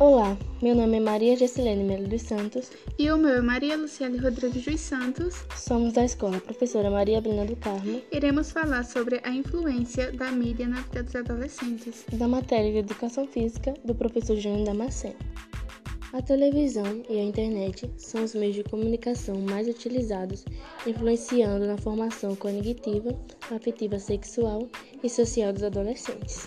[0.00, 2.72] Olá, meu nome é Maria Gessilene Melo dos Santos.
[2.98, 5.44] E o meu é Maria Luciane Rodrigues dos Santos.
[5.54, 8.02] Somos da escola Professora Maria Brina do Carmo.
[8.10, 12.04] Iremos falar sobre a influência da mídia na vida dos adolescentes.
[12.12, 15.14] Da matéria de Educação Física do professor Júnior Damasceno.
[16.12, 20.44] A televisão e a internet são os meios de comunicação mais utilizados,
[20.84, 23.16] influenciando na formação cognitiva,
[23.48, 24.68] afetiva sexual
[25.04, 26.46] e social dos adolescentes.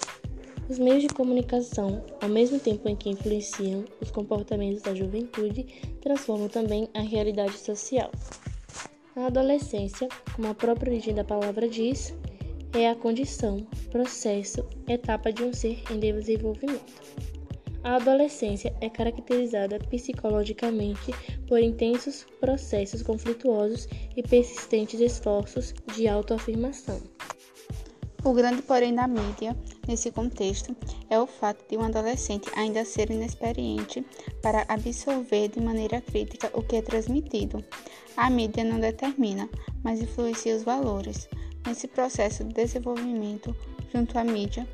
[0.70, 5.64] Os meios de comunicação, ao mesmo tempo em que influenciam os comportamentos da juventude,
[6.02, 8.12] transformam também a realidade social.
[9.16, 12.14] A adolescência, como a própria origem da palavra diz,
[12.74, 16.94] é a condição, processo, etapa de um ser em desenvolvimento.
[17.82, 21.14] A adolescência é caracterizada psicologicamente
[21.48, 23.88] por intensos processos conflituosos
[24.18, 27.02] e persistentes esforços de autoafirmação.
[28.26, 29.56] O grande porém da mídia,
[29.88, 30.76] nesse contexto,
[31.10, 34.06] é o fato de um adolescente ainda ser inexperiente
[34.42, 37.64] para absorver de maneira crítica o que é transmitido.
[38.16, 39.50] A mídia não determina,
[39.84, 41.30] mas influencia os valores.
[41.66, 43.56] Nesse processo de desenvolvimento,
[43.94, 44.68] junto à mídia,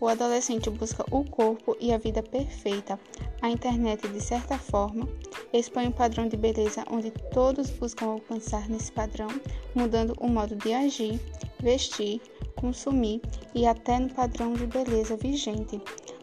[0.00, 2.98] o adolescente busca o corpo e a vida perfeita.
[3.40, 5.08] A internet, de certa forma,
[5.52, 9.28] expõe um padrão de beleza onde todos buscam alcançar nesse padrão,
[9.74, 11.20] mudando o modo de agir,
[11.60, 12.20] vestir,
[12.56, 13.20] consumir
[13.54, 15.80] e até no padrão de beleza vigente.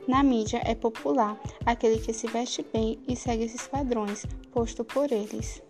[0.08, 5.11] Na mídia é popular aquele que se veste bem e segue esses padrões, posto por
[5.11, 5.61] eles.